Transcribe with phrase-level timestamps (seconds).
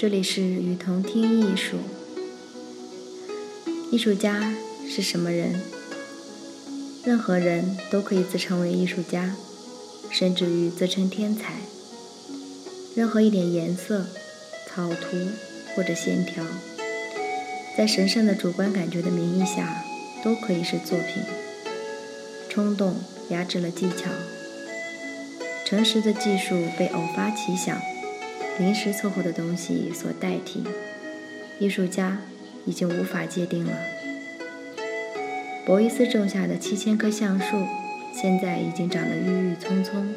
[0.00, 1.76] 这里是雨桐听艺术。
[3.90, 4.54] 艺术家
[4.88, 5.60] 是什么人？
[7.04, 9.34] 任何人都可以自称为艺术家，
[10.08, 11.54] 甚至于自称天才。
[12.94, 14.06] 任何一点颜色、
[14.68, 15.16] 草图
[15.74, 16.44] 或者线条，
[17.76, 19.82] 在神圣的主观感觉的名义下，
[20.22, 21.24] 都可以是作品。
[22.48, 22.94] 冲动
[23.30, 24.12] 压制了技巧，
[25.66, 27.76] 诚实的技术被偶发奇想。
[28.58, 30.64] 临时凑合的东西所代替，
[31.60, 32.18] 艺术家
[32.66, 33.72] 已经无法界定了。
[35.64, 37.64] 博伊斯种下的七千棵橡树，
[38.12, 40.12] 现在已经长得郁郁葱葱。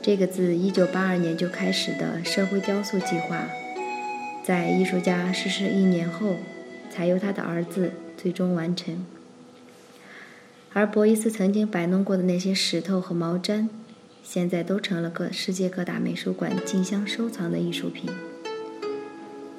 [0.00, 3.48] 这个自1982年就开始的社会雕塑计划，
[4.42, 6.36] 在艺术家逝世一年后，
[6.90, 9.04] 才由他的儿子最终完成。
[10.72, 13.68] 而博伊斯曾经摆弄过的那些石头和毛毡。
[14.26, 18.10] 现在都成了各世界各大美术馆竞相收藏的艺术品。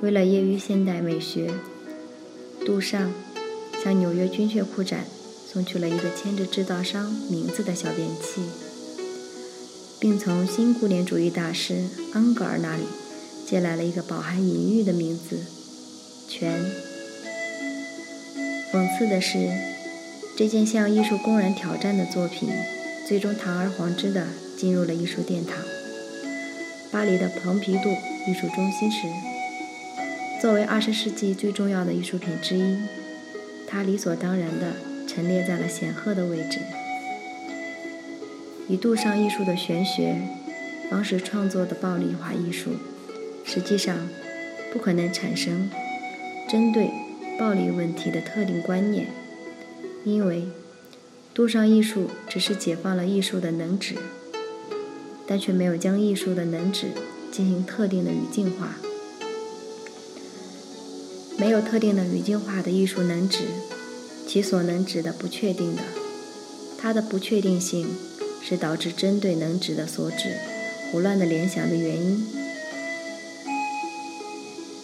[0.01, 1.51] 为了业余现代美学，
[2.65, 3.11] 杜尚
[3.83, 5.05] 向纽约军械库展
[5.47, 8.41] 送去了一个牵着制造商名字的小便器，
[9.99, 12.83] 并从新古典主义大师安格尔那里
[13.47, 15.39] 借来了一个饱含隐喻的名字——
[16.27, 16.65] 泉。
[18.73, 19.47] 讽刺的是，
[20.35, 22.49] 这件向艺术工人挑战的作品，
[23.07, 24.25] 最终堂而皇之的。
[24.65, 25.59] 进入了艺术殿堂——
[26.91, 27.89] 巴黎的蓬皮杜
[28.27, 29.07] 艺术中心时，
[30.41, 32.75] 作为二十世纪最重要的艺术品之一，
[33.67, 34.73] 它理所当然地
[35.07, 36.61] 陈列在了显赫的位置。
[38.67, 40.19] 以杜尚艺术的玄学
[40.89, 42.71] 方式创作的暴力化艺术，
[43.43, 43.95] 实际上
[44.73, 45.69] 不可能产生
[46.49, 46.89] 针对
[47.37, 49.09] 暴力问题的特定观念，
[50.03, 50.47] 因为
[51.35, 53.93] 杜尚艺术只是解放了艺术的能指。
[55.27, 56.91] 但却没有将艺术的能指
[57.31, 58.77] 进行特定的语境化，
[61.37, 63.39] 没有特定的语境化的艺术能指，
[64.27, 65.81] 其所能指的不确定的，
[66.77, 67.87] 它的不确定性
[68.41, 70.37] 是导致针对能指的所指
[70.91, 72.27] 胡乱的联想的原因。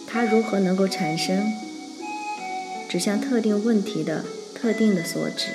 [0.06, 1.42] 它如何能够产生
[2.88, 4.24] 指向特定问题的
[4.54, 5.46] 特定的所指，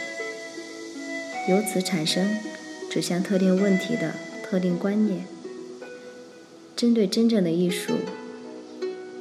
[1.47, 2.37] 由此产生
[2.89, 4.13] 指向特定问题的？
[4.49, 5.25] 特定观念，
[6.73, 7.95] 针对真正的艺术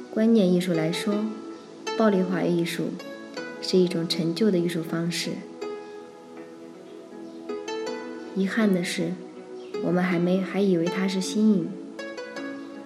[0.09, 1.25] 观念艺术来说，
[1.97, 2.91] 暴力化艺术
[3.61, 5.31] 是一种陈旧的艺术方式。
[8.37, 9.11] 遗憾的是，
[9.83, 11.67] 我们还没还以为它是新颖。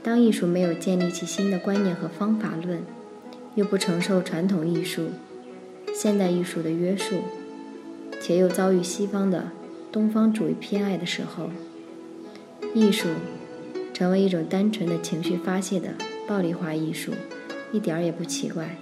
[0.02, 2.81] 当艺术没有建立起新的观念和方法论，
[3.53, 5.09] 又不承受传统艺术、
[5.94, 7.18] 现代艺术的约束，
[8.19, 9.52] 且又遭遇西方的
[9.91, 11.52] 东方主义偏爱的时候。
[12.73, 13.09] 艺术
[13.93, 15.89] 成为一种单纯的情绪发泄的
[16.25, 17.11] 暴力化艺术，
[17.73, 18.77] 一点儿也不奇怪。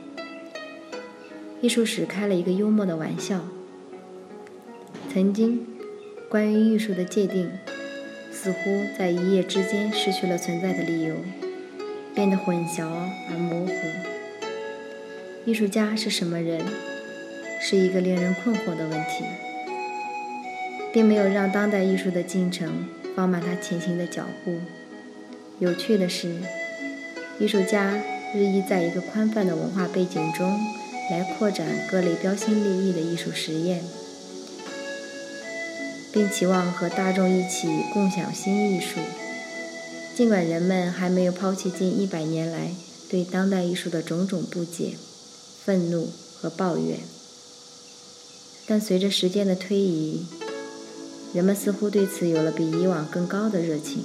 [1.59, 3.41] 艺术史开了一个幽默的玩笑：
[5.11, 5.65] 曾经，
[6.29, 7.49] 关于艺术的界定，
[8.31, 11.15] 似乎在一夜之间失去了存在的理由，
[12.13, 12.87] 变得混淆
[13.31, 13.73] 而模糊。
[15.45, 16.63] 艺术家是什么人，
[17.59, 19.25] 是一个令人困惑的问题，
[20.93, 22.85] 并没有让当代艺术的进程。
[23.19, 24.59] 放慢他前行的脚步。
[25.59, 26.37] 有趣的是，
[27.37, 28.01] 艺术家
[28.33, 30.57] 日益在一个宽泛的文化背景中
[31.11, 33.83] 来扩展各类标新立异的艺术实验，
[36.13, 39.01] 并期望和大众一起共享新艺术。
[40.15, 42.71] 尽管人们还没有抛弃近一百年来
[43.09, 44.93] 对当代艺术的种种不解、
[45.65, 46.09] 愤怒
[46.39, 46.99] 和抱怨，
[48.65, 50.25] 但随着时间的推移，
[51.33, 54.03] 人们似乎对此有了比以往更高的热情。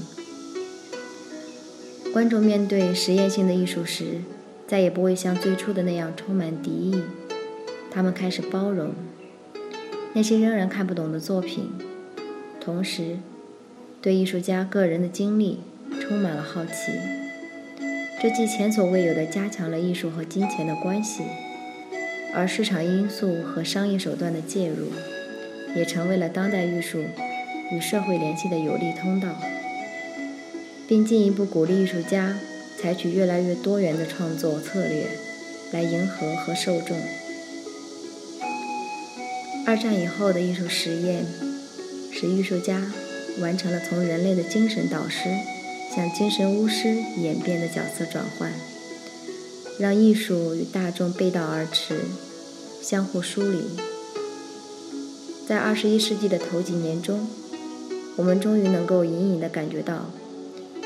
[2.13, 4.21] 观众面对实验性的艺术时，
[4.69, 7.03] 再也不会像最初的那样充满敌意。
[7.91, 8.93] 他们开始包容
[10.13, 11.71] 那些仍然看不懂的作品，
[12.61, 13.19] 同时
[14.03, 15.61] 对艺术家个人的经历
[16.01, 16.73] 充满了好奇。
[18.23, 21.25] 这既前所未有的加强了艺术和金钱的关系，
[22.35, 24.87] 而市场因素和商业手段的介入。
[25.75, 27.05] 也成为了当代艺术
[27.73, 29.41] 与社会联系的有力通道，
[30.87, 32.39] 并进一步鼓励艺术家
[32.81, 35.07] 采取越来越多元的创作策略，
[35.73, 36.97] 来迎合和受众。
[39.67, 41.25] 二战以后的艺术实验，
[42.13, 42.93] 使艺术家
[43.41, 45.31] 完成了从人类的精神导师
[45.95, 48.53] 向精神巫师演变的角色转换，
[49.79, 52.01] 让艺术与大众背道而驰，
[52.83, 53.94] 相互疏离。
[55.47, 57.29] 在二十一世纪的头几年中，
[58.17, 60.11] 我们终于能够隐隐地感觉到，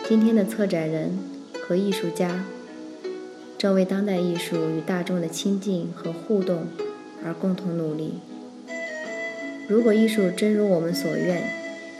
[0.08, 1.16] 今天的策展人
[1.62, 2.44] 和艺术家
[3.56, 6.66] 正为当代艺术与大众的亲近和互动
[7.24, 8.14] 而共同努力。
[9.68, 11.42] 如果艺术真如我们所愿，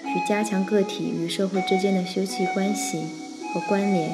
[0.03, 3.05] 去加强个体与社会之间的休戚关系
[3.55, 4.11] 和关联，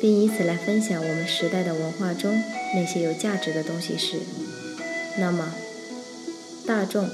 [0.00, 2.42] 并以此来分享我们时代的文化中
[2.74, 4.16] 那些有价值的东西时，
[5.20, 5.52] 那么
[6.72, 7.06] 大众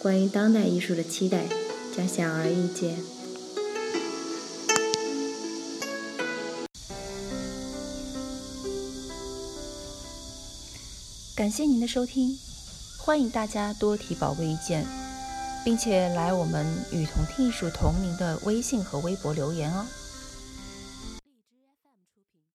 [0.00, 1.44] 关于当代艺术的期待
[1.96, 2.96] 将显而易见。
[11.36, 12.36] 感谢您的收听。
[12.98, 14.84] 欢迎大家多提宝贵意见，
[15.64, 19.86] 并且来我们“与同听艺术”同名的微信和微博留言哦。